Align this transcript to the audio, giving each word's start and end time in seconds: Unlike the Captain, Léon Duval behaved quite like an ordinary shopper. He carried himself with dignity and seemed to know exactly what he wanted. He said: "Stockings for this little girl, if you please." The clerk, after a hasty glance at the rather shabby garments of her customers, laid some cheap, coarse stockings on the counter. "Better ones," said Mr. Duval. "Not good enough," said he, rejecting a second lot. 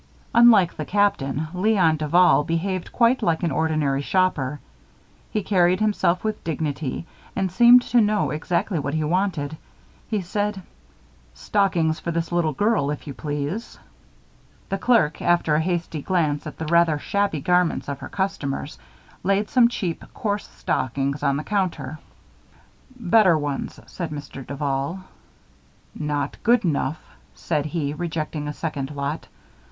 Unlike 0.33 0.77
the 0.77 0.85
Captain, 0.85 1.47
Léon 1.53 1.95
Duval 1.95 2.43
behaved 2.43 2.91
quite 2.91 3.21
like 3.21 3.43
an 3.43 3.51
ordinary 3.51 4.01
shopper. 4.01 4.59
He 5.29 5.43
carried 5.43 5.79
himself 5.79 6.23
with 6.23 6.43
dignity 6.43 7.05
and 7.35 7.51
seemed 7.51 7.83
to 7.83 8.01
know 8.01 8.31
exactly 8.31 8.79
what 8.79 8.95
he 8.95 9.03
wanted. 9.03 9.57
He 10.09 10.19
said: 10.21 10.63
"Stockings 11.35 11.99
for 11.99 12.09
this 12.09 12.31
little 12.31 12.51
girl, 12.53 12.89
if 12.89 13.05
you 13.05 13.13
please." 13.13 13.77
The 14.69 14.79
clerk, 14.79 15.21
after 15.21 15.53
a 15.53 15.61
hasty 15.61 16.01
glance 16.01 16.47
at 16.47 16.57
the 16.57 16.65
rather 16.65 16.97
shabby 16.97 17.39
garments 17.39 17.87
of 17.87 17.99
her 17.99 18.09
customers, 18.09 18.79
laid 19.21 19.49
some 19.51 19.67
cheap, 19.67 20.03
coarse 20.15 20.47
stockings 20.47 21.21
on 21.21 21.37
the 21.37 21.43
counter. 21.43 21.99
"Better 22.99 23.37
ones," 23.37 23.79
said 23.85 24.09
Mr. 24.09 24.43
Duval. 24.47 25.01
"Not 25.93 26.37
good 26.41 26.65
enough," 26.65 26.99
said 27.35 27.67
he, 27.67 27.93
rejecting 27.93 28.47
a 28.47 28.53
second 28.53 28.89
lot. 28.95 29.27